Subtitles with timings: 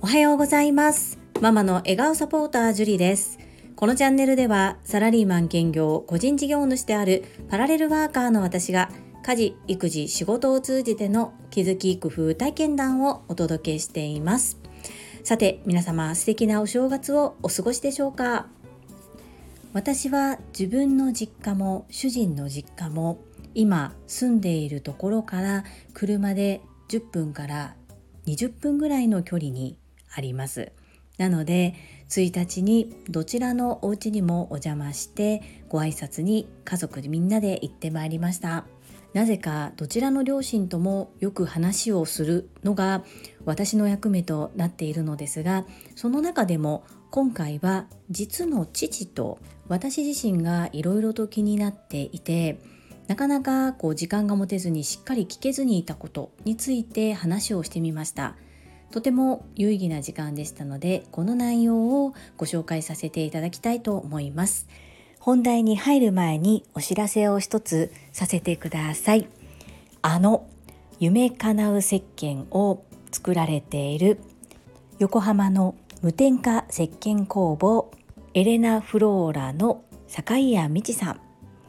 [0.00, 1.20] おはようございます。
[1.40, 3.38] ママの笑顔サポータージュリです。
[3.76, 8.90] このチャンネルではサラリーマン兼業個人事業主であるパラレルワーカーの私が
[9.22, 14.58] 家事育児仕事を通じての気づき工夫体験談をお届けしています。
[15.22, 18.48] さて皆様素敵なお正月をお過ごしでしょうか？
[19.72, 23.20] 私は自分の実家も主人の実家も
[23.54, 25.64] 今住んでいるところから
[25.94, 27.76] 車で10分から
[28.26, 29.78] 20分ぐらいの距離に
[30.14, 30.72] あります。
[31.18, 31.74] なので
[32.08, 38.64] 1日にどちらのお家にもお邪魔してご挨拶に家族みんなで行ってまいりました。
[39.12, 43.02] なぜかどちらの両親ともよく話をするのが
[43.44, 45.64] 私の役目となっているのですが
[45.96, 52.60] その中でも今回は実の父と私自身がいろいろと気になっていて
[53.10, 58.36] なかなかこう時間が持てずにしっかり聞けずにいたことについて話をしてみました。
[58.92, 64.68] とても有意義な時間でしたのでこの内容をご紹介させていただきたいと思います。
[65.18, 69.26] 本題に入る前にお知らせを一つさせてください。
[70.02, 70.46] あの
[71.00, 74.20] 夢かなう石鹸を作られている
[75.00, 77.90] 横浜の無添加石鹸工房
[78.34, 81.20] エレナ・フローラの坂井谷美智さん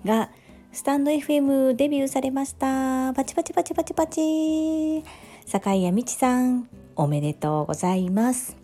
[0.05, 0.29] が
[0.73, 3.13] スタンド FM デビューされました。
[3.13, 5.03] パチパチパチパチパチ。
[5.45, 8.55] 坂井谷美智さんおめでとうございます。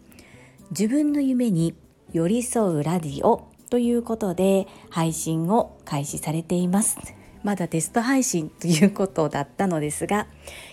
[0.72, 1.76] 自分の夢に
[2.14, 6.98] 寄り添うラディオということで配信を開始されています。
[7.44, 10.28] まだテスト配信ということだったのですが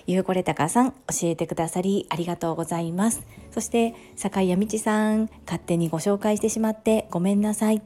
[0.06, 3.26] ゆうこれたかさん教えてくださりありがとうございます。
[3.50, 7.82] そして坂井谷道さん勝手にご紹介してしまってごめんなさい。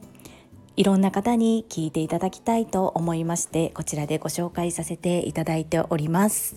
[0.79, 6.55] いろんな方に聞いていただきたいと思いましてこちらでご紹介させていただいております。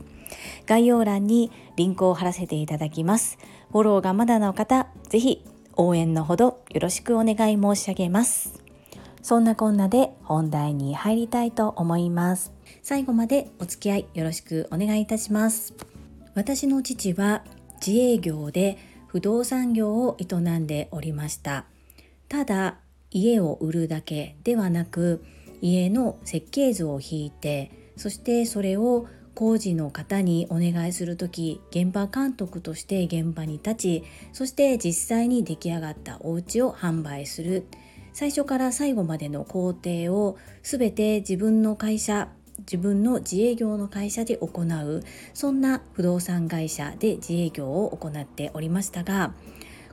[0.65, 3.37] 概要欄にリンクを貼らせていただきます。
[3.73, 8.63] フォローがまだの方ぜひ応援のほどよろしくお願い申し上げます。
[9.23, 12.53] そんなこんなで本題に入りたいと思います。
[12.81, 15.75] 最後までお付き合いよろしくお願いいたします。
[16.37, 17.43] 私の父は
[17.85, 21.65] 自営業で不動産業を営んでおりました。
[22.29, 22.77] ただ
[23.13, 25.25] 家を売るだけではなく
[25.61, 37.67] 家の設計図を引いてそしてそれを工事の方にお願いする時現場監督として現場に立ちそして実際に出来上がったお家を販売する。
[38.13, 45.03] 最初から最後までの工程を全て自分の会社自分の自営業の会社で行う
[45.35, 49.35] そんな不動産会社で自営業を行っておりましたが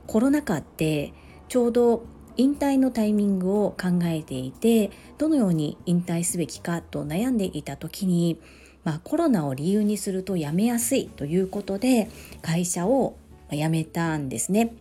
[0.06, 1.12] コロナ禍って
[1.48, 2.04] ちょうど
[2.36, 8.40] 引退のタイミングを考えていてどのように引退すべきかと悩んでいた時に
[8.84, 12.08] まあ、コロナを理由にすると辞めやすいということで
[12.42, 13.16] 会社を
[13.50, 14.74] 辞めたんですね。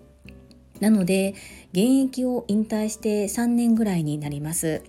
[0.80, 1.36] なので
[1.74, 4.84] 現役を引退して3年ぐらいになります。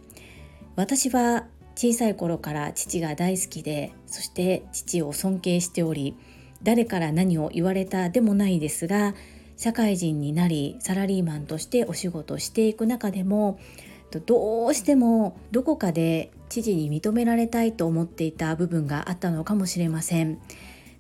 [0.76, 6.16] 私は小さい頃から父が大好きでそして父を尊敬しており
[6.62, 9.14] 誰から何を言われたでもないですが
[9.60, 13.60] 社会人になりサラリーマンとしてお仕事をしていく中でも
[14.24, 20.40] どうしてもどこかで知事に認められたいと思っていた部分があったのかもしれません。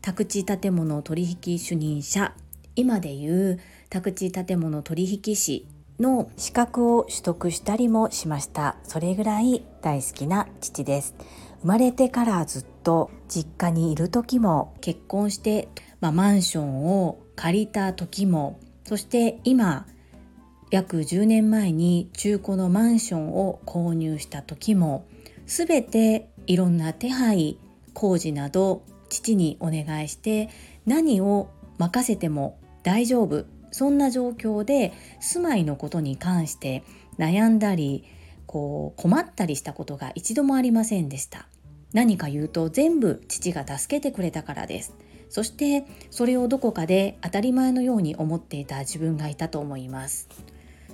[0.02, 2.34] 宅地建物取引主任者
[2.76, 5.66] 今でいう宅地建物取引士
[5.98, 8.76] の資格を取得したりもしました。
[8.84, 11.14] それぐらい大好きな父です。
[11.62, 15.68] 生まれてからずっと実家にいる時も結婚して、
[16.00, 19.86] まあ、マンションを借りた時もそして今
[20.70, 25.06] 約10年前に中古のマンションを購入した時も
[25.46, 27.56] 全ていろんな手配
[27.94, 30.50] 工事など父にお願いして
[30.84, 31.48] 何を
[31.78, 36.84] 任せても大丈夫そんな状況で住まいのことに関して
[37.18, 38.04] 悩んだり
[38.44, 41.46] こう困ったりしたことが一度もありませんでした。
[41.94, 44.94] 何か言うと全部父が助けてくれたからです。
[45.30, 50.28] そしてそれをどこかで当たり前のように思っていた自分がいたと思います。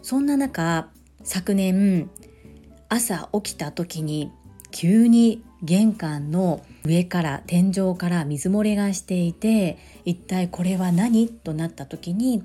[0.02, 0.88] そんな中
[1.24, 2.08] 昨年
[2.88, 4.30] 朝起きた時に
[4.70, 11.28] 急に玄関の上から天井から水漏れがしていて一体これは何？
[11.28, 12.44] となった時に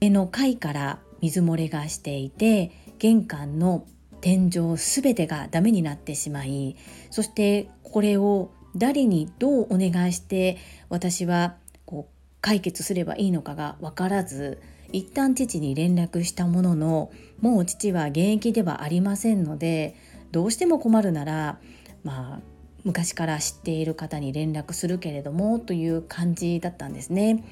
[0.00, 3.86] 上の階から水漏れがしていて玄関の
[4.20, 6.76] 天井すべてがダメになってしまい
[7.10, 14.60] そしてこれを誰にどうお願いして私はこう解決すればいいのかが分からず
[14.92, 17.10] 一旦父に連絡したものの
[17.40, 19.96] もう父は現役ではありませんので
[20.32, 21.58] どうしても困るなら
[22.04, 22.40] まあ
[22.84, 27.44] 昔から知っている方に連絡するけれどもという感じだったんですね。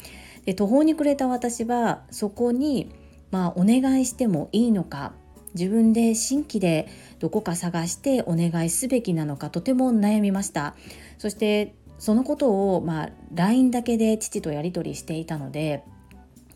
[0.44, 2.90] で途方に暮れた私はそこに
[3.30, 5.12] まあお願いしてもいいのか
[5.54, 10.76] 自分で新規でどこか探してお願いすべきなのかとても悩みました
[11.18, 15.82] そしてそのことをまあ LINE だけで父とやり取りしていたので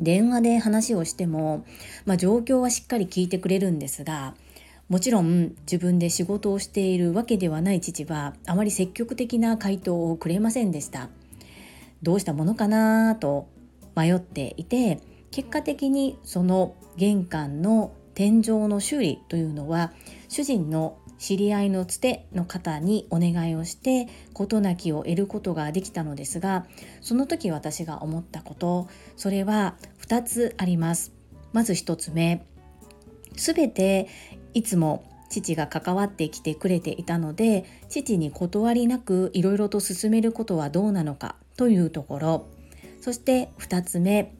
[0.00, 1.64] 電話で話をしても、
[2.06, 4.34] まあ、状況はしっかり聞いてくれるんですが
[4.88, 11.10] もちろん自分で仕事をしているわけではない父はあまり積極的な回答をくれませんでした。
[12.02, 13.48] どうしたものかなと
[13.94, 19.92] 迷っていて結果的にその玄関の天井の修理というのは
[20.28, 26.66] 主人の知り合いのつての方にお願いをして事なきを得ることができたのですが
[27.02, 31.12] その時私が思ったことそれは2つあります。
[31.52, 32.46] まず1つ目
[33.36, 34.08] 全て
[34.54, 42.46] いつも父が関わってきてくれていたので父に断りなくいろいろと進めることはどうなのかというところ。
[43.00, 44.32] そして2つ目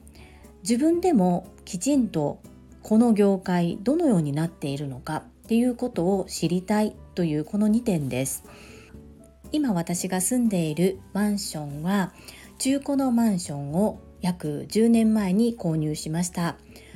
[0.63, 2.39] 自分でもきちんと
[2.81, 8.45] この業界どのようになっているのかていうことを知りたいというこの2点です。
[9.51, 12.13] 今私が住んでいるマンションは
[12.57, 16.55] 中古のマンションを約10年前に購入しました。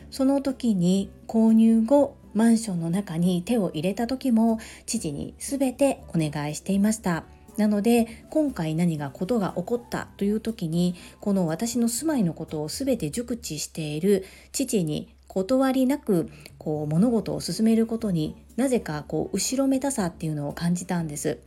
[0.10, 7.26] その時に購入後マンションの中に手を入れた時も父に全てお願いしていました。
[7.58, 14.24] なので今回何がことが起こったという時にこの私の住まいのことを全て熟知している
[14.54, 21.40] 父に断りなくこう物事を進めることになぜかこう後ろめたさっていうのを感じたんです。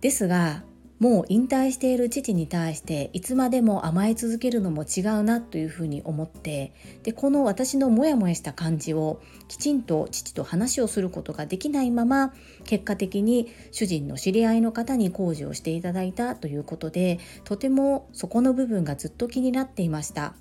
[0.00, 0.62] ですが
[1.00, 12.34] もう引退している父に対していつまでも甘え続けるのも違うなというふうに思ってでこの私のモヤモヤした感じをきちんと父と話をすることができないまま
[12.64, 20.34] 結果的に主人の知り合いの方に工事をしていただいたということでとてもそこの部分がずっと気になっていました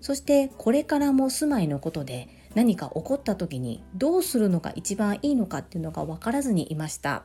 [0.00, 7.24] そしてこれからも住まいのことで何か起こった時にどうするのが一番いいのかっていうのが分からずにいました。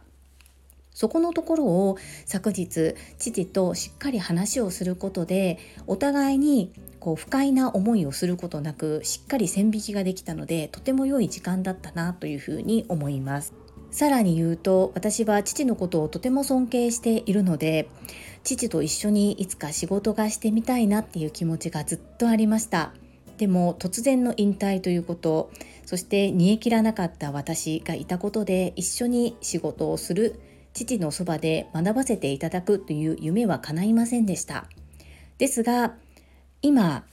[0.93, 5.57] そこのところを昨日父としっかり話をすることで
[5.87, 13.53] お互いにこう不快な思いをすることなくしっかり線引きができたのでとても良い時間だったなというふうに思います
[13.89, 17.87] さらに言うと私は父のことをとても尊敬しているので
[18.43, 22.91] 父と一緒にいつか仕事がしてみたいなっていう気持ちがずっとありました
[23.41, 25.49] でも突然の引退ということ
[25.87, 30.39] そして煮え切らなかった私がいたことで一緒に仕事をする
[30.73, 34.67] 父のそばで学ばせていただくという夢は叶いませんでした。
[35.39, 35.95] ですが
[36.61, 37.03] 今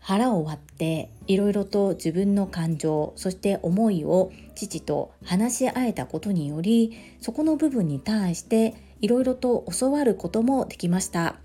[0.00, 8.72] 腹を割っていろいろと自分の感情そして思いを父と話し合えたことによりそこの部分に対して
[9.02, 11.36] いろいろと教わることもできました。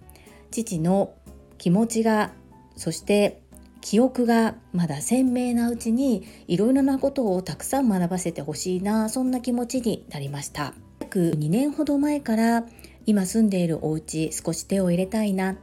[0.49, 1.13] 父の
[1.57, 2.31] 気持ちが
[2.77, 3.41] そして
[3.81, 10.73] 記憶がまだ鮮明なうちにいろいろなことをたくさん学ばせてほしいなそんな気持ちになりました。
[11.01, 12.65] 約2年ほど前から
[13.05, 15.57] 今住んでいるお家少し手を入れたいな。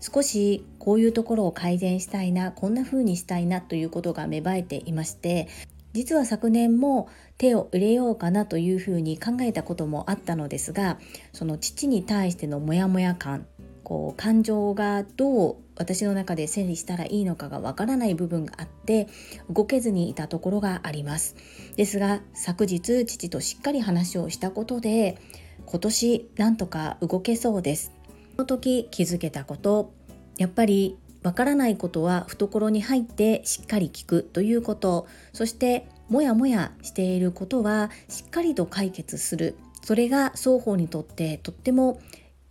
[0.00, 5.46] 少しこういうところを改善したいなこんな風にしたいなということが芽生えていまして
[5.92, 10.98] 実は昨年も手を入れようかなというふうに考えたこともあったのですが
[11.32, 13.46] その父に対してのモヤモヤ感
[13.84, 19.08] こう感情がどう私の中で整理したらいいのかがわからない部分があって
[19.48, 21.36] 動けずにいたところがあります。
[21.76, 25.18] ですが昨日父としっかり話をしたことで
[25.64, 27.92] 今年なんとか動けそうです。
[28.36, 29.92] その時気づけたこと
[30.36, 35.06] やっぱりわからないことは懐に入ってしっかり聞くということ。
[35.32, 39.56] そしてもやもやしていることはしっかりと解決する。
[39.82, 42.00] それが双方にとってとっても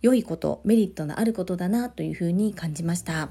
[0.02, 3.30] 良いことメリットのあることだなというふうに感じました。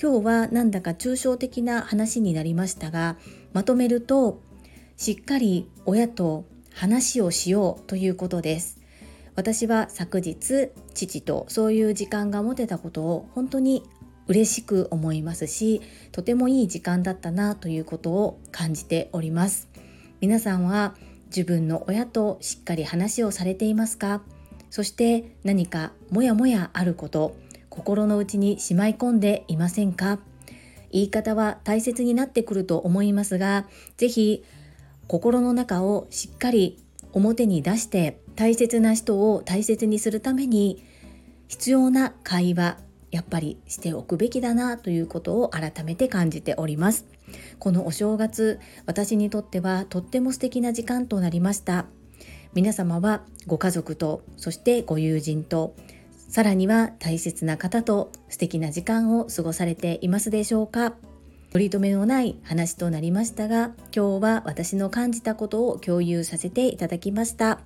[0.00, 3.16] 今日はなんだか抽象的な話になりましたが
[3.52, 4.42] まとめると
[4.96, 8.78] しっかり親と話をしようということです。
[9.34, 13.82] 私は昨日父とそういう時間が持てたことを本当に
[14.28, 19.68] 嬉しく思いますしとてもいい時間だったなということを感じております。
[20.20, 20.94] 皆さんは
[21.26, 24.22] 自分の親としっかり話をされていますか？
[24.70, 27.36] そして何かモヤモヤあること
[27.70, 30.18] 心の内にしまい込んでいませんか？
[30.92, 34.44] 言い方は大切になってくると思いますが是非
[35.08, 36.82] 心の中をしっかり
[37.12, 40.84] 表に出して大切な人を大切にするために
[41.48, 42.78] 必要な会話
[43.10, 47.06] やっぱりしておくべきだなということを改めて感じております。
[47.58, 51.86] このお正月私にとってはとっても素敵な時間となりました。
[52.56, 55.76] 皆様はご家族とそしてご友人と
[56.30, 60.94] さらには大切な方と素敵な時間を過ごされていますでしょうか。
[61.52, 67.60] 取り留めのない話となりましたが今日は私の感じたことを共有させていただきました。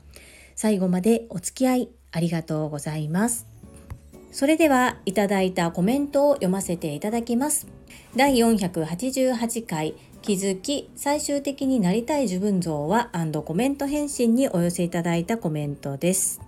[0.56, 3.46] 最後までお付き合いありがとうございます。
[4.32, 7.68] それではいただいたコメントを読ませていただきます。
[8.16, 13.10] 第488回気づき最終的になりたい自分像は
[13.44, 16.40] コメント返信にお寄せいただいたコメントです。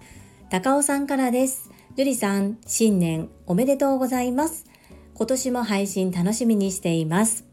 [0.50, 1.70] 高尾さんからです。
[1.96, 4.66] 樹里さん新年おめでとうございます。
[5.14, 7.44] 今年も配信楽しみにしています。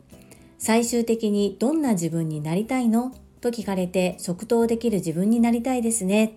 [0.57, 3.13] 最終的にどんな自分になりたいの？
[3.41, 6.33] と聞かれて即答できる自分になりたいですね。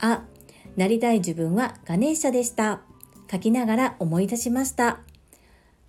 [0.00, 0.24] あ
[0.76, 2.80] なりたい自分はガネーシャでした。
[3.30, 5.00] 書きながら思い出しました。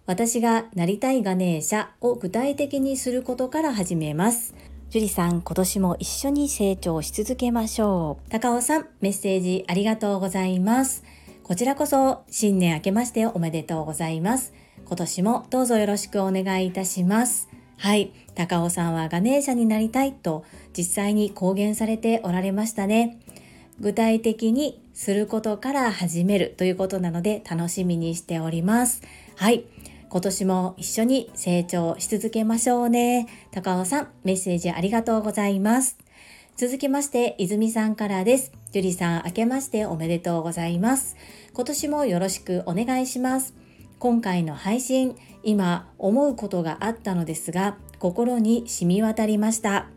[0.06, 4.54] 私がなりたいガネーシャを具体的にすることから始めます
[4.94, 8.30] 樹里さん、今年も一緒に成長し続けましょう。
[8.30, 11.04] 高尾さん、メッセージありがとうございます。
[11.42, 14.54] こちらこそ新年明けましておめでとうございます。
[14.86, 17.50] 今年もどうぞよろしくお願いいたします。
[17.80, 20.46] はい、高尾さんはガネーシャになりたいと
[20.78, 23.18] 実際に公言されておられましたね。
[23.80, 29.02] 具体的にすることから始めるということなので楽しみにしております。
[29.38, 29.66] はい。
[30.14, 33.28] 今年も一緒に成長し続けましょうね。
[33.50, 35.98] 高尾さん、メッセージありがとうございます。
[36.56, 38.52] 続きまして、泉さんからです。
[38.72, 41.16] 樹里さん、明けましておめでとうございます。
[41.52, 43.56] 今年もよろしくお願いします。
[43.98, 49.88] 今回の配信、今思うことがあったのですが、心に染み渡りました。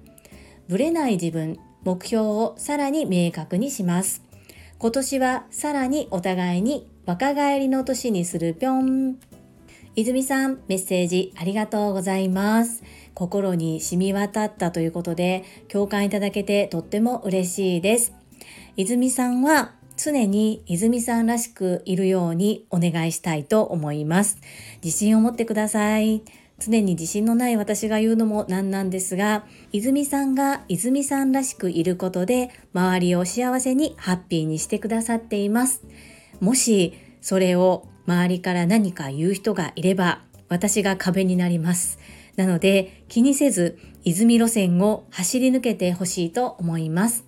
[0.66, 4.24] ぶれない自分、目標をさらに明確にします。
[4.78, 9.18] 今年はさらにお互いに若返りの年にするぴょん。
[9.96, 12.84] 泉さん、メッセージありがとうございます。
[13.14, 18.12] 心に染み渡ったということで共感いただけてとっても嬉しいです。
[18.76, 24.36] 泉さんは常に泉さんらしくいるようにお願いしたいと思います。
[24.84, 26.20] 自信を持ってください。
[26.58, 35.82] 常に自信のない私が言うのもなんなんですが、泉さんが泉さんらしくいることで、周りを幸せにハッピーにしてくださっています。
[36.40, 41.98] もし、それを周りから何か言う人がいれば、私が壁になります。
[42.36, 47.24] なので気にせず泉路線を走り抜けてほしいと思います。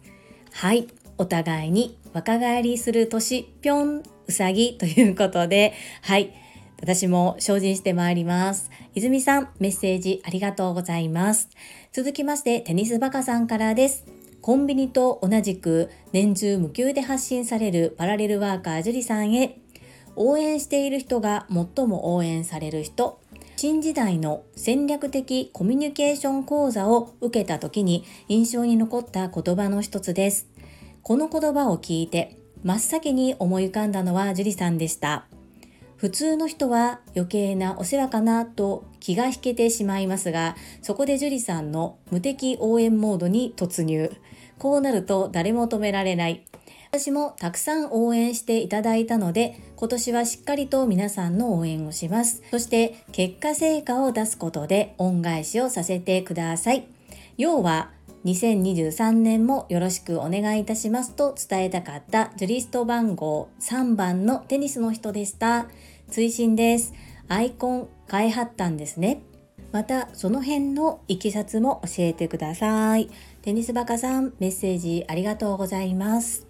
[0.52, 6.32] はい、お互いに若返りする年ぴょんうさぎということで、はい、
[6.80, 8.70] 私も精進してまいります。
[8.94, 11.48] 泉さん、メッセージありがとうございます。
[11.92, 14.04] 続きまして、テニスバカさんからです。
[14.40, 19.58] コンビニと同じく年中無休で発信されるパラレルワーカー樹里さんへ、
[20.18, 23.20] 応援している人が最も応援される人
[23.56, 30.46] 新時代の戦略的コミュニケーション講座を受けた時に印象に残った言葉の一つです。
[31.02, 35.26] この言葉を聞いて真っ先に思い浮かんだのは樹里さんでした。
[35.96, 44.12] 普通の人は余計なお世話かなと気が引けてしまいますが、そこで樹里さんの無敵応援モードに突入。
[44.58, 46.47] こうなると誰も止められない。
[46.90, 52.42] 私もたくさん応援していただいたので、今年はしっかりと皆さんの応援をします。
[52.50, 56.86] そして結果成果を出すことで恩返しをさせてください。
[57.36, 57.90] 要は、
[58.24, 65.66] 2023年もよろしくお願いいたしますと伝えたかったジュリスト番号3番のテニスの人でした。
[66.10, 66.94] 追伸です。
[67.28, 69.20] アイコン変えはったんですね。
[69.72, 73.10] またその辺のいきさつも教えてください。
[73.42, 76.47] テニスバカさんメッセージありがとうございます。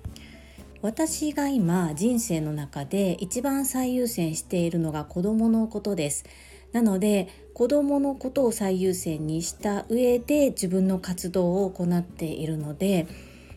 [0.80, 6.24] 私が今人生の中で一番最優先しているのが子供のことです
[6.72, 13.08] なので子供のことを最優先にした上で自分の活動を行っているので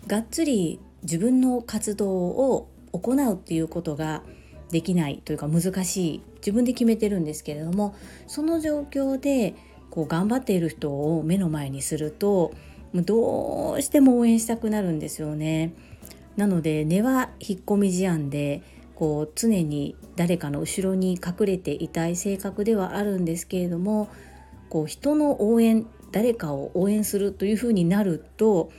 [0.08, 4.24] がっつり自分の活動を行うっていうことが
[4.72, 7.94] できないというか難しい自分で決めてるんですけれども
[8.26, 9.54] その状況で
[9.92, 12.54] こう頑張っている人を目の前にすると
[12.94, 15.74] どうしても応援したくなるんですよね。
[16.38, 18.64] なので根は引っ込み思案で
[18.96, 24.10] こう常に誰かの後ろに隠れていたい性格ではあるんですけれども
[24.70, 28.72] こう人の応援誰かを応援するというふうになると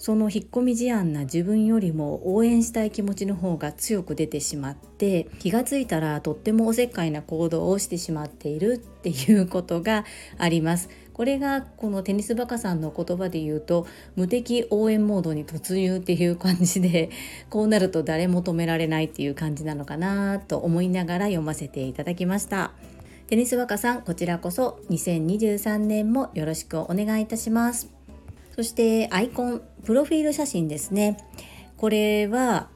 [0.00, 10.06] その引っ込み思案な自分よりも応援したい気持ちの方が強く出てしまって気がついたらとってもおせっかいな行動をしてしまっているっていうことが
[10.38, 10.88] あります。
[11.20, 13.86] これがこのテニスバカさんの言葉で言うと
[14.16, 17.10] 無敵応援モードに突入っていう感じで
[17.50, 22.72] こうなると誰も止められないっていう感じなのかなと思いながら読ませていただきました。
[23.26, 27.90] テニスバカさんこちらこそ2023年もよろしくお願いいたします。
[28.56, 31.18] そしてアイコンプロフィール写真ですね。
[31.76, 32.70] これは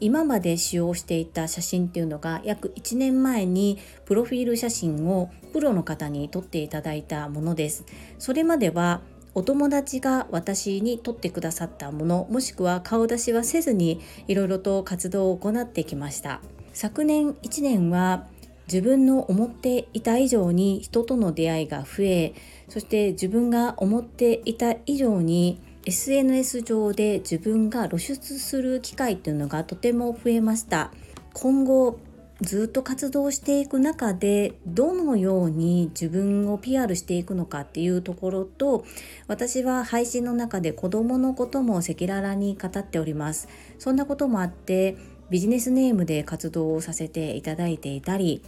[0.00, 7.84] 今まで使用していた写真っていうのが約1年前にプロフィール写真をプロの方に撮っていただいたものです。
[8.18, 9.00] それまでは
[9.34, 16.40] お友達が私に撮ってくださったものもしくは顔出しはせずにいろいろと活動を行ってきました。
[16.72, 18.26] 昨年1年は
[18.68, 22.34] 自分の思っていた以上に人との出会いが増え
[22.68, 30.92] そして自分が思っていた以上に SNS 上で自分が露出する機会っていうのがとても増えました。
[31.32, 31.98] 今後
[32.42, 38.84] ずっと活動していく中でどのように自分を PR していくのかっていうところと
[39.28, 43.48] 私は配信の中で子供のことも赤裸々に語っております。
[43.78, 44.98] そんなこともあって
[45.30, 48.42] ビジネスネームで活動をさせていただいていたり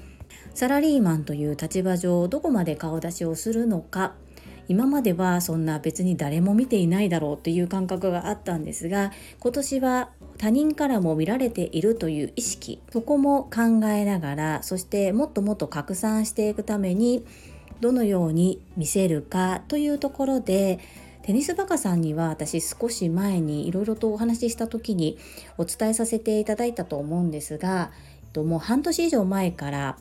[0.54, 4.12] サラリーマンという立場上どこまで顔出しをするのか
[4.71, 9.11] 今まではそんな別に誰も見ていないだろうという感覚があったんですが
[9.41, 17.27] 今年は他人からも見られているという意識そこも考えながらそしてもっともっと拡散していくために
[17.81, 20.79] どのように見せるかというところで
[21.23, 25.19] テニスバカさんには私少し前にいろいろとお話しした時に
[25.59, 27.91] お伝えさせていただいたと思うんですが
[28.37, 29.97] もう半年以上前から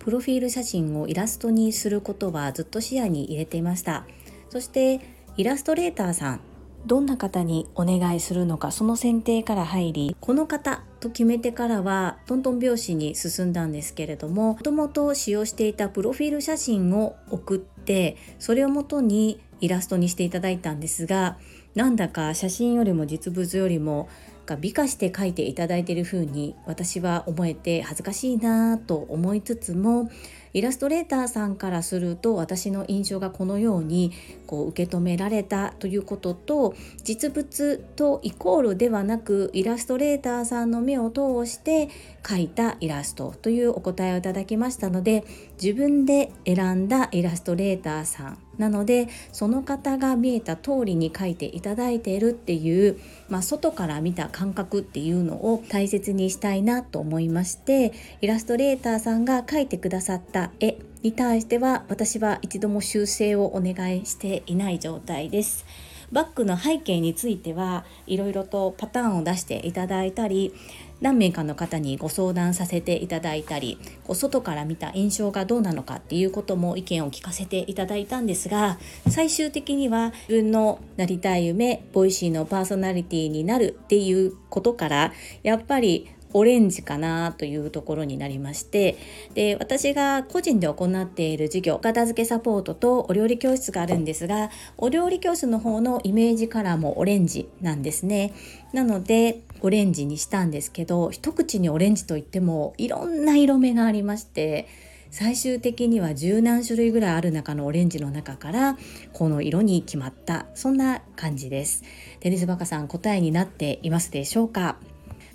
[0.00, 4.04] プロフィール写真をイラストにすることはずっと視野に入れていました。
[4.48, 5.00] そして
[5.36, 6.40] イラストレーターさん
[6.86, 21.38] どんな方にお願いするのかその選定から入りこの方と決めてからはトントン拍子に進んだんですけれどももともと使用していたプロフィール写真を送ってそれをもとにイラストにしていただいたんですが
[21.74, 24.08] なんだか写真よりも実物よりも
[24.50, 30.10] が美化して書いていただいている風に私は思えて恥ずかしいなと思いつつも
[30.52, 34.12] イラストレーターさんからすると私の印象がこのように
[34.48, 41.88] こう受け止められたということと実物とイコールではなくイラストレーターさんの目を通して
[42.24, 45.24] 描いたイラストというお答えをいただきましたので
[45.62, 65.64] 自分で選んだイラストレーターさんなのでその方が見えた通りに書いていただいているっていう、まあ、外から見た感覚っていうのを大切にしたいなと思いましてイラストレーターさんが描いてくださった絵に対しては私は一度も修正をお願いしていない状態です。
[66.12, 70.52] バッグの背景についてはいろいろとパターンを出していただいたり
[71.00, 88.96] 何名かの方にご相談させていただいたりこう外から見た印象がどうなのかっていうことも意見を聞かせていただいたんですが最終的には自分のなりたい夢 Voicy のパーソナリティになるっていうことからやっぱりオレンジかなというところになりまして
[89.34, 98.32] で私が個人で行っている授業片付けサポートとお料理教室があるんですがお料理教室の方のイメージカラーもオレンジなんですね。
[98.72, 104.68] なのでオレンジにしたんですけど一口にオレンジといってもいろんな色目がありまして
[105.10, 108.78] 最終的には十何種類ぐらいある中のオレンジの中から
[109.12, 111.82] この色に決まったそんな感じです
[112.20, 114.76] テニスバカさん答えになっていますでしょうか？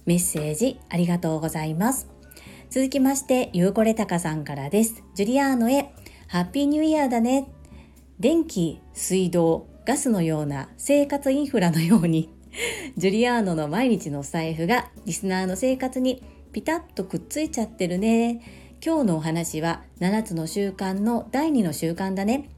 [0.05, 2.07] メッセージありがとうございます。
[2.69, 5.03] 続きまして、ゆうこれたかさんからです。
[5.15, 5.93] ジュリアーノへ、
[6.27, 7.47] ハッピーニューイヤーだね。
[8.19, 12.29] 電気、水道、ガスのような生活インフラのように、
[12.97, 18.41] ジュリアーノの毎日のお財布がリスナーの生活にピタッとくっついちゃってるね。
[18.85, 22.49] 今日のお話は7つの習慣の第2の習慣だね。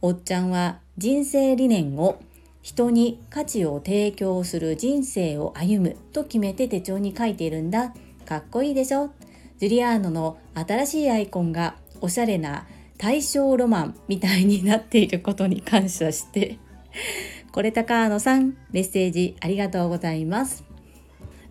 [0.00, 2.20] おっちゃんは人生理念を
[2.62, 7.94] 人に価値を提供する人生を歩むと決めて手帳に書いているんだ。
[8.24, 9.10] かっこいいでしょ？
[9.58, 12.66] ジュリアーノの新しいアイコンがおしゃれな
[12.98, 16.58] 大正ロマンみたいになっていることに感謝して、
[17.52, 20.64] これ高野さん、メッセージありがとうございます。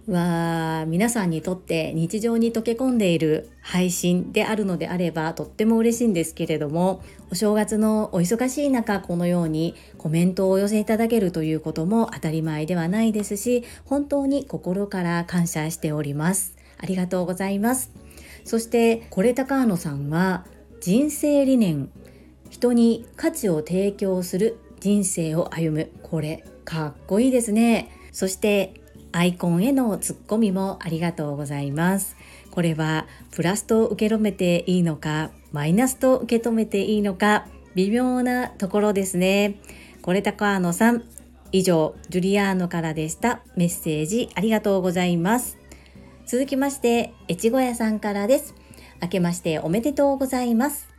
[0.07, 17.91] は皆さんにとって日常に溶け込んでいる配信であるのであればとっても嬉しいんですけれどもお正月のお忙しい中このようにコメントをお寄せいただけるということも当たり前ではないですし本当に心から感謝しておりますありがとうございます
[18.43, 20.45] そしてこれ高野さんは
[20.81, 21.91] 人生理念
[22.49, 28.81] 人に価値を提供する人生を歩むこれかっこいいですねそして
[29.13, 32.15] アイコンへのツッコミもありがとうございます。
[32.49, 39.59] これはプラスと受け止めていいのか、マイナスと受け止めていいのか、微妙なところですね。
[40.01, 41.03] これ高野さん、
[41.51, 43.41] 以上、ジュリアーノからでした。
[43.55, 45.57] メッセージありがとうございます。
[46.25, 48.55] 続きまして、越後屋さんからです。
[49.01, 50.90] 明けましておめでとうございます。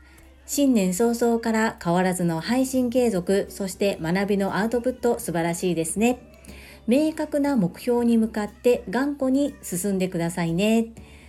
[0.47, 6.19] 新年早々から変わらずの配信継続、そして学びのアウトプット素晴らしいですね。
[6.87, 10.89] 明確な目標に向かって頑固に進んでくださいね。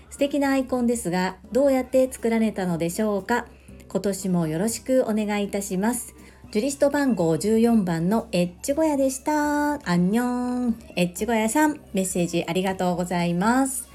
[0.09, 3.47] 素敵なアイコンですが、どうやって作られたのでしょうか
[3.87, 6.15] 今年もよろしくお願いいたします。
[6.51, 9.89] ジュリスト番号14番のエッチゴヤでした。
[9.89, 10.79] アンニョン。
[10.95, 13.89] エッチゴヤさん、メッセージありがとうございます。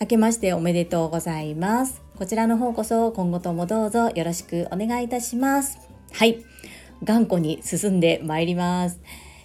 [0.00, 2.03] 明けましておめでとうございます。
[2.16, 5.78] こちらの方こそ今後ともどうぞよろしくお願いいたします。
[6.12, 6.44] はい。
[7.02, 9.00] 頑固に進んでまいります。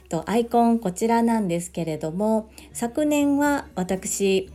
[0.10, 4.50] とアイコンこちらなんですけれども昨年は私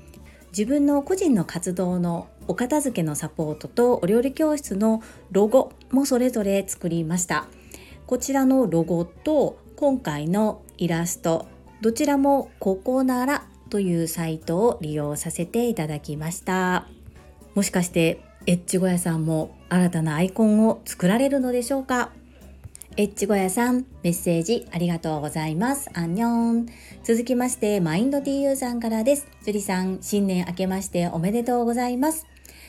[0.50, 7.46] 自分の個人の活動のお片付けのサポートとお料理教室のロゴもそれぞれ作りました
[8.06, 11.46] こちらのロゴと今回のイラスト
[11.80, 16.88] どちらもここならというサイトを利用させていただきました
[17.54, 22.10] もしかしてエッチゴヤさんも新たなアイコンを作られるのでしょうか？
[22.96, 25.88] エッチゴヤさん、メッセージありがとうございます。
[25.94, 26.66] アンニョン。
[27.02, 29.26] 続きまして、マインド TU さんからです。
[29.44, 32.26] ジュリさん、新年明けましておめでとうございます。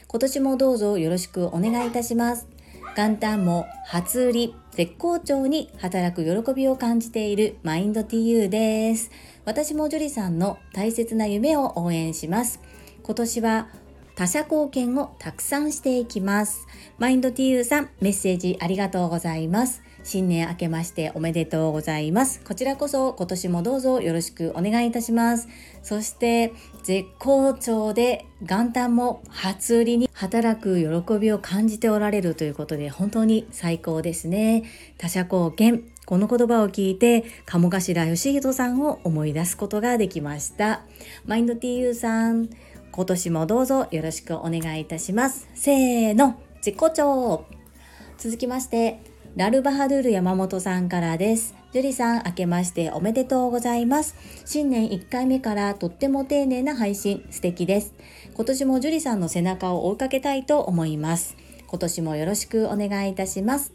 [0.07, 2.47] 今年もどうぞよろしくお願いいたします。
[2.95, 9.11] 元旦も初売り、絶好調に働く喜びを感じているマインド TU です。
[9.45, 12.59] 私もジュリさんの大切な夢を応援します。
[13.03, 13.67] 今年は
[14.15, 16.67] 他者貢献をたくさんしていきます。
[16.97, 19.83] マインド TU さん、メッセージありがとうございます。
[20.05, 22.39] 新年明けましておめでとうございます。
[22.45, 25.49] こちらこそ今年もどうぞよろしくお願いいたします。
[25.83, 34.63] そして絶好調で元旦も初売りに働く喜びを感じておられるということで本当に最高ですね。
[34.97, 35.83] 他者貢献。
[36.05, 40.83] この言葉を聞いて、鴨頭義人さんを思い出すことができました。
[41.25, 42.51] マインド TU さん、
[42.95, 45.49] 今年もどうぞよろしくお願いいたします。
[45.53, 47.45] せーの、絶好調
[48.17, 49.01] 続きまして、
[49.35, 51.55] ラルバハドゥール山本さんからです。
[51.73, 54.15] ジュリさん、明けましておめでとうございます。
[54.45, 57.93] 新年1回目からとっても丁寧な配信、素敵です。
[58.33, 61.35] 今年もジュリさんの背中を追いかけたいと思います。
[61.67, 63.73] 今年もよろしくお願いいたします。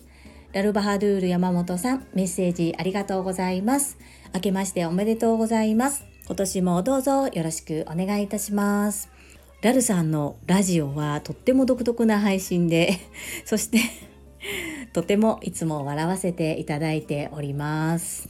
[0.54, 3.98] ラルバハドゥール山本さん、メッセージありがとうございます。
[4.33, 6.09] 明けましておめでとうございます。
[6.30, 9.10] 今年もどうぞよろしくお願いいたします。
[9.62, 13.00] ラルさんのラジオはとっても独特な配信で、
[13.44, 13.80] そして
[14.94, 18.28] とてもいつも笑わせていただいております。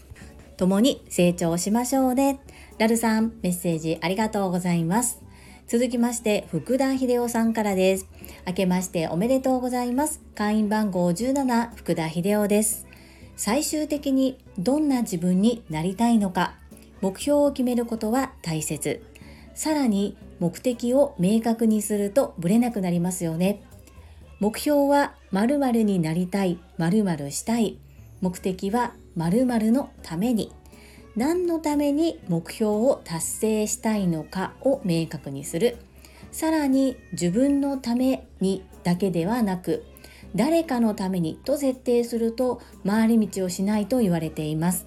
[0.56, 2.40] 共に成長しましょうね。
[2.78, 5.20] ラルさん、メッセージありがとうございます。
[5.68, 8.06] 続きまして、福田秀夫さんからです。
[8.46, 10.22] 明けましておめでとうございます。
[10.34, 12.86] 会員番号17、福田秀夫です。
[13.36, 16.59] 最終的にどんな自分になりたいのか、
[17.00, 19.02] 目標を決めることは大切。
[19.54, 23.62] さらに目的を明確にするとブレなくなりますよね。
[24.38, 27.78] 目標は〇〇になりたい、〇〇したい。
[28.20, 30.52] 目的は〇〇のために。
[31.16, 35.76] 何のために目標を達成したいのかを明確にする。
[36.32, 39.84] さらに自分のためにだけではなく、
[40.34, 44.86] 誰かのためにと設定すると回り道をしないと言われています。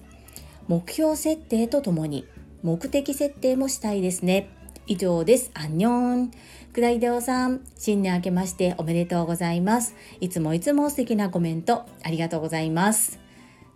[0.68, 2.26] 目標設定とともに
[2.62, 4.48] 目的設定もしたいですね。
[4.86, 5.50] 以上です。
[5.54, 6.30] アンニョン。
[6.72, 9.94] くだいでおさん、新年明けましておめでとうございます。
[10.20, 13.18] いつもいつも素敵なコメントありがとうございます。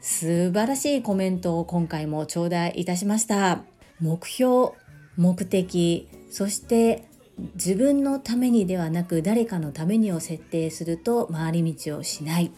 [0.00, 3.62] 素晴らしいコメントを今回も頂戴いたしました。
[4.00, 4.72] 目標、
[5.16, 7.04] 目的、そして
[7.54, 12.50] 自分のためにではなく誰かのためにを設定すると回り道をしない。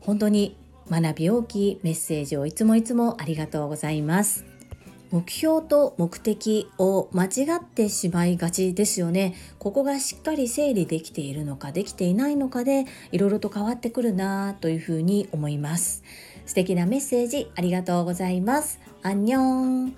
[0.00, 0.56] 本当に
[0.90, 4.44] 学び大きいメッセージをいつもいつもありがとうございます。
[5.12, 7.28] 目標と目的を間違
[7.60, 9.34] ってしまいがちですよね。
[9.58, 16.02] ここがしっかり整理できているのかできていないのかでいろいろと変わってくるなというふうに思います。
[16.46, 18.80] 素敵なメッセージありがとうございます。
[19.02, 19.94] アンニョン。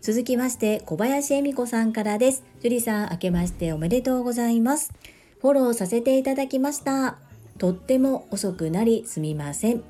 [0.00, 2.44] 続きまして小林恵美子さんからです。
[2.62, 4.92] 樹里さん明けましておめでとうございます。
[5.40, 7.29] フォローさせていただきました。
[7.60, 9.82] とっても遅くなりすみません。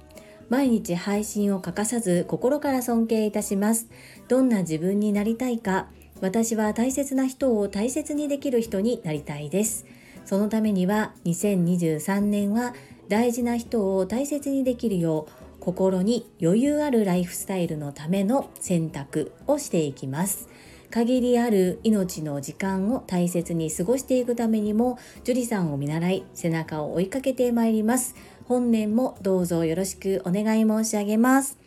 [0.48, 3.88] 毎日配信を欠かさず心から尊敬いたします。
[4.26, 5.86] どんな自分になりたいか、
[6.20, 9.86] 私は大切な人を大切にできる人になりたいです。
[10.24, 12.74] そのためには2023年は
[13.08, 20.48] 大事な人を大切にできるよう心に余裕あるライフスタイルのための選択をしていきます。
[20.90, 28.14] 限りある命の時間を大切に過ごしていくためにも樹里さんを見習い背中を追いかけてまいります。
[28.46, 31.58] 本年もどうぞよろしくお願い申し上げます。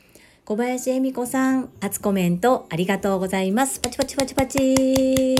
[0.43, 3.79] 小林恵美子さん初コメントありがとうございます。
[3.79, 5.35] パチパチパチパチ。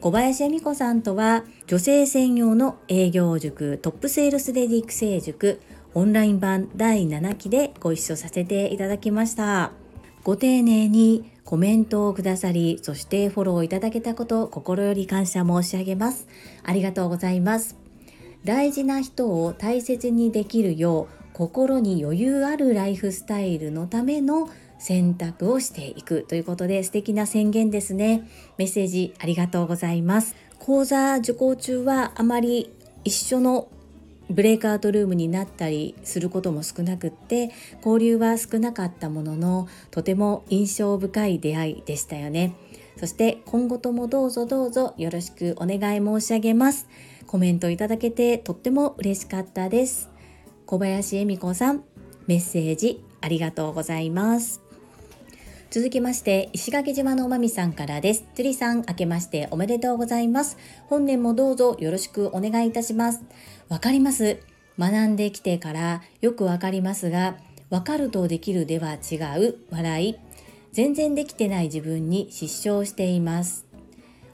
[0.00, 5.60] 小林恵美子さんとは女性専用の営業塾トップセールスレディ育成塾
[5.92, 9.72] オンライン版第7期でご一緒させていただきました。
[10.22, 16.28] ご丁寧にコメントをくださりそしてフォローいただけたこと心より感謝申し上げます。
[16.62, 17.74] ありがとうございます。
[18.44, 28.28] 大事な人を大切にできるよう心に余裕あるライフスタイルのための選択をしていくということで素敵な宣言ですね。
[28.58, 30.36] メッセージありがとうございます。
[30.58, 32.70] 講座受講中はあまり
[33.04, 33.68] 一緒の
[34.30, 37.50] ブレイクアウトルームになったりすることも少なくって
[37.84, 42.54] 交流は少なかったもののとても印象深い出会いでしたよね。
[42.98, 46.88] そして今後ともどうぞどうぞよろしくお願い申し上げます。
[47.26, 50.10] コメントいただけてとっても嬉しかったです。
[50.66, 51.84] 小林恵美子さん
[52.26, 54.67] メッセージありがとうございます。
[55.70, 58.24] 続きまして、石垣島のまみさんからです。
[58.34, 60.56] つりさん、明けましておめでとうございます。
[60.86, 63.22] 本年もどうぞよろしくお願いいたします。
[63.68, 64.38] わかります。
[64.78, 67.36] 学んできてからよくわかりますが、
[67.68, 70.16] わかるとできるでは違う、笑い。
[70.72, 73.66] 全然できてない自分に失笑しています。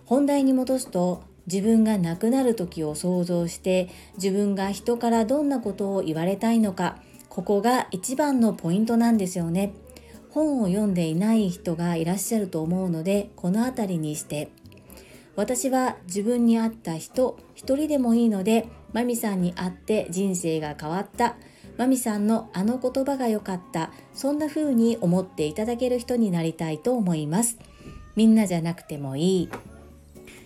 [0.04, 6.96] 本題に戻すと、自分が亡くなる時を想像して自分が人からどんなことを言われたいのか
[7.28, 9.74] ここが一番のポイントなんですよね
[10.34, 14.50] 本を読んでいない人がいらっしゃると思うのでこの辺りにして
[15.36, 21.36] 私は自分に合った人一人でもいいのでマミさんに会って人生が変わった
[21.76, 27.58] マミさんのあの言葉が良かったそんな風に思っていただける人になりたいと思います。
[28.14, 29.48] みんなじゃなくてもいい。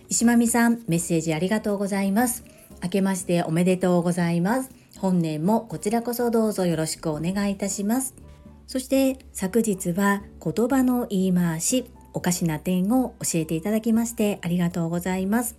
[0.07, 2.43] 石まみさんメッセージありがとうございます。
[2.81, 4.71] 明けましておめでとうございます。
[4.97, 8.28] 本年もこちらこそどうぞよろしくお願いいたします。
[8.69, 15.55] そして昨日は言葉の言い回し、おかしな点を教えていただきましてありがとうございます。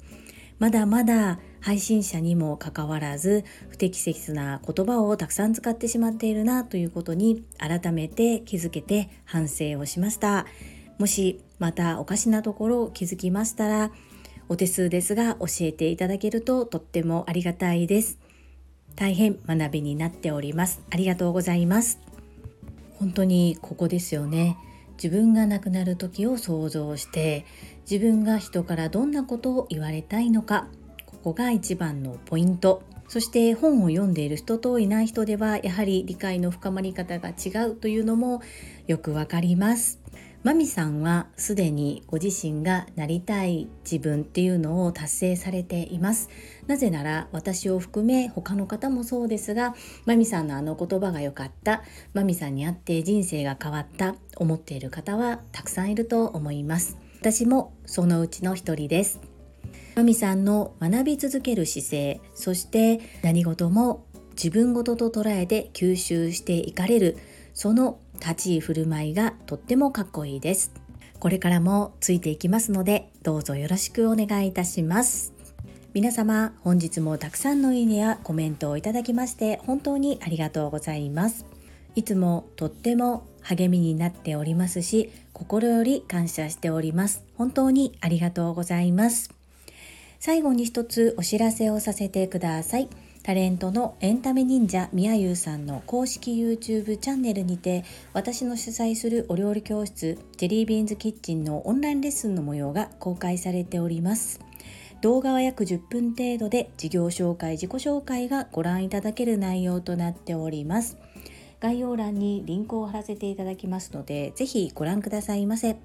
[0.61, 10.47] まだまだ配信者にもかかわらず不適切な言葉をたくさん使ってしまっているなということに改めて気づけて反省をしました。
[10.99, 13.91] もしまたおかしなところを気づきましたら
[14.49, 18.21] お手数ですが教えていただけるととってもありがたいです。
[18.95, 20.81] 大変学びになっております。
[20.91, 21.99] ありがとうございます。
[23.01, 24.57] 本当にここですよね。
[25.03, 27.47] 自分が亡くなる時を想像して
[27.91, 30.69] 自分が人からどんなことを言われたいのか
[31.07, 32.83] ここが一番のポイント。
[33.09, 38.41] そして本を読んでいる人といない人ではやはり理解の深まり方が違うというのも
[38.87, 40.00] よくわかります。
[40.43, 46.31] マミさんはすでにご自身がなりたい自分っていうのを達成されています。
[46.67, 49.75] なぜなら私を含め他の方もそうですが
[50.07, 51.83] マミさんのあの言葉が良かった。
[52.15, 54.15] マミさんに会って人生が変わった。
[54.37, 56.97] 思っている方はたくさんいると思います。
[57.21, 59.21] 私もそのうちの一人です。
[59.95, 67.19] マミさんの学び続ける姿勢そして何事も自分事と捉えて吸収していかれる。
[67.53, 70.73] その立ち居振る舞いがとってもかっこいいです。
[71.19, 75.33] これからもついていきますので、どうぞよろしくお願いいたします。
[75.93, 81.45] 皆様、本日もたくさんのいいねやコメントをいただきまして本当にありがとうございます。
[81.97, 87.25] いつもとっても励みになっておりますし、心より感謝しております。
[87.35, 89.31] 本当にありがとうございます。
[90.21, 92.89] 最後に一つお知らせをさせてください。
[93.23, 104.41] タレントのエンタメ忍者みやゆうさんの公式 YouTube チャンネルにて私の主催するお料理教室ジェリービーンズキッチンのオンラインレッスンの模様が公開されております。
[105.03, 110.99] 動画は約10分程度で事業紹介自己紹介がご覧いただける内容となっております。
[111.61, 115.77] 概要欄にリンクを貼らせていただきますのでぜひご覧くださいませ。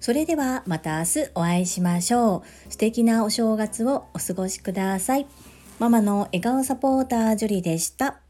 [0.00, 2.70] それではまた明日お会いしましょう。
[2.72, 5.26] 素敵なお正月をお過ごしください。
[5.80, 8.20] ママの笑顔サポータージュリでした。